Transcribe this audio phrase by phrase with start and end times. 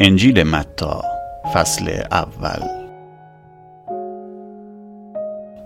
[0.00, 1.02] انجیل متا
[1.54, 2.62] فصل اول.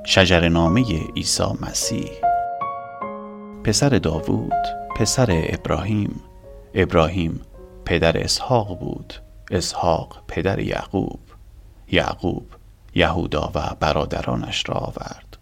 [0.05, 0.85] شجرنامه
[1.17, 2.11] عیسی مسیح.
[3.65, 4.53] پسر داوود
[4.97, 6.21] پسر ابراهیم.
[6.75, 7.41] ابراهیم
[7.85, 9.15] پدر اسحاق بود.
[9.51, 11.21] اسحاق پدر یعقوب.
[11.89, 12.47] یعقوب
[12.95, 15.37] یهودا و برادرانش را آورد.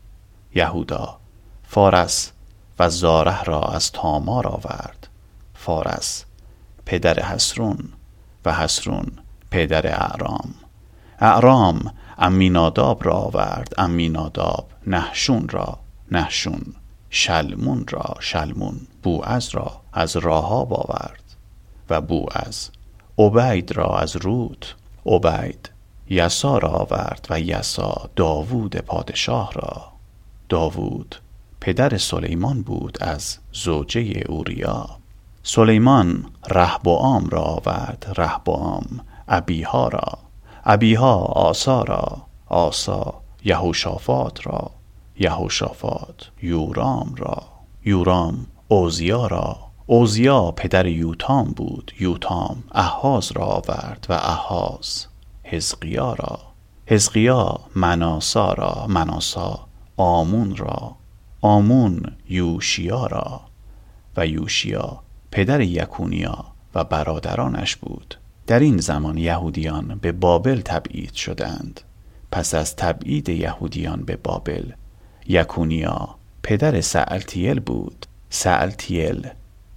[0.54, 1.18] یهودا
[1.62, 2.32] فارس
[2.78, 5.08] و زاره را از تامار آورد.
[5.54, 6.24] فارس
[6.86, 7.88] پدر حسرون.
[8.44, 9.06] و حسرون
[9.50, 10.54] پدر اعرام.
[11.18, 15.78] اعرام امیناداب را آورد امیناداب نحشون را
[16.12, 16.74] نحشون
[17.10, 21.22] شلمون را شلمون بوعز را از راهاب آورد.
[21.90, 22.70] و بوعز
[23.18, 24.66] عبید را از رود
[25.06, 25.70] عبید
[26.10, 29.92] یسا را آورد و یسا داوود پادشاه را.
[30.48, 31.16] داوود
[31.60, 34.99] پدر سلیمان بود از زوجه اوریا.
[35.42, 40.18] سلیمان رهبعام را آورد رهبعام ابیها را
[40.64, 44.70] ابیها آسا را آسا یهوشافات را
[45.18, 47.42] یهوشافات یورام را
[47.84, 55.06] یورام اوزیا را اوزیا پدر یوتام بود یوتام احاز را آورد و احاز
[55.44, 56.38] حزقیا را
[56.86, 59.58] حزقیا مناسا را مناسا
[59.96, 60.96] آمون را
[61.40, 63.40] آمون یوشیا را
[64.16, 65.00] و یوشیا
[65.30, 68.14] پدر یکونیا و برادرانش بود.
[68.46, 71.80] در این زمان یهودیان به بابل تبعید شدند.
[72.32, 74.72] پس از تبعید یهودیان به بابل
[75.26, 76.08] یکونیا
[76.42, 78.06] پدر سعلتیل بود.
[78.30, 79.28] سعلتیل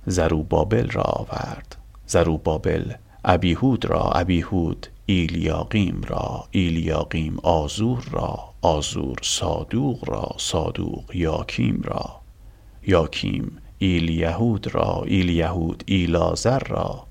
[0.06, 1.76] زروبابل را آورد.
[2.08, 2.94] زروبابل
[3.26, 12.20] ابیهود را ابیهود ایلیاقیم را ایلیاقیم آزور را آزور صادوق را صادوق یاکیم را.
[12.88, 17.08] یاکیم ایلیهود را ایلیهود ایلازر را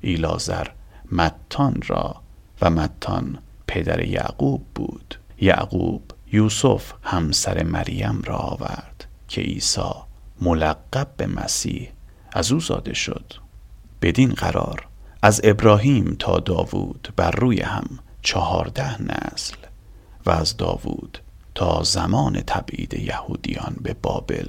[0.00, 0.66] ایلازر
[1.12, 2.16] متان را
[2.60, 5.14] و متان پدر یعقوب بود.
[5.40, 9.90] یعقوب یوسف همسر مریم را آورد که عیسی
[10.40, 11.88] ملقب به مسیح
[12.32, 13.32] از او زاده شد.
[14.02, 14.86] بدین قرار
[15.22, 19.56] از ابراهیم تا داوود بر روی هم چهارده نسل
[20.26, 21.18] و از داوود
[21.54, 24.46] تا زمان تبعید یهودیان به بابل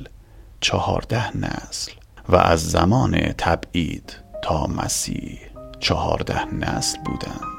[0.59, 1.91] چهارده نسل
[2.29, 4.13] و از زمان تبعید
[4.43, 5.39] تا مسیح
[5.79, 7.57] چهارده نسل بودند.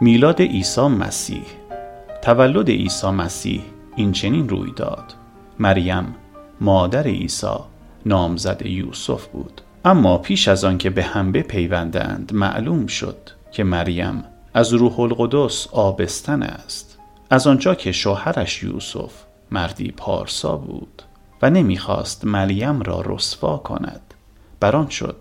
[0.00, 1.44] میلاد عیسی مسیح
[2.22, 3.62] تولد عیسی مسیح
[3.96, 5.14] این چنین روی داد.
[5.58, 6.14] مریم
[6.60, 7.56] مادر عیسی
[8.06, 9.60] نامزد یوسف بود.
[9.88, 15.66] اما پیش از آن که به هم بپیوندند معلوم شد که مریم از روح القدس
[15.72, 16.98] آبستن است.
[17.30, 19.12] از آنجا که شوهرش یوسف
[19.50, 21.02] مردی پارسا بود
[21.42, 24.14] و نمی‌خواست مریم را رسوا کند.
[24.60, 25.16] بران شد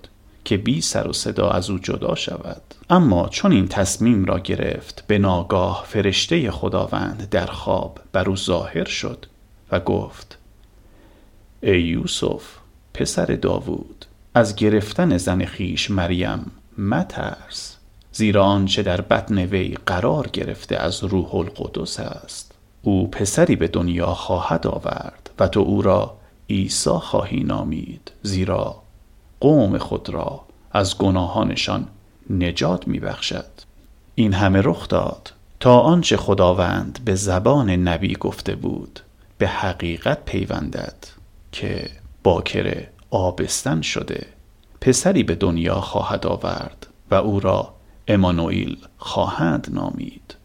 [0.45, 2.61] که بی سر و صدا از او جدا شود.
[2.89, 8.85] اما چون این تصمیم را گرفت به ناگاه فرشته خداوند در خواب بر او ظاهر
[8.85, 9.25] شد
[9.71, 10.37] و گفت
[11.61, 12.43] ای یوسف
[12.93, 14.05] پسر داوود
[14.37, 17.77] از گرفتن زن خیش مریم مترس
[18.11, 22.51] زیرا آنچه در بطن وی قرار گرفته از روح القدس است.
[22.81, 26.17] او پسری به دنیا خواهد آورد و تو او را
[26.49, 28.75] عیسی خواهی نامید زیرا
[29.39, 31.87] قوم خود را از گناهانشان
[32.29, 33.51] نجات میبخشد.
[34.15, 38.99] این همه رخ داد تا آنچه خداوند به زبان نبی گفته بود
[39.37, 40.95] به حقیقت پیوندد
[41.51, 41.89] که
[42.23, 44.27] باکره آبستن شده.
[44.81, 47.73] پسری به دنیا خواهد آورد و او را
[48.07, 50.35] امانوئیل خواهند نامید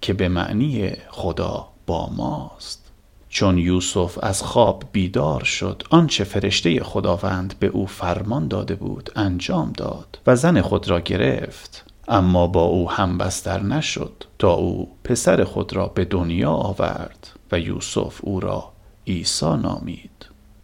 [0.00, 2.90] که به معنی خدا با ماست.
[3.28, 9.72] چون یوسف از خواب بیدار شد آنچه فرشته خداوند به او فرمان داده بود انجام
[9.76, 11.84] داد و زن خود را گرفت.
[12.08, 17.58] اما با او هم بستر نشد تا او پسر خود را به دنیا آورد و
[17.58, 18.72] یوسف او را
[19.06, 20.29] عیسی نامید.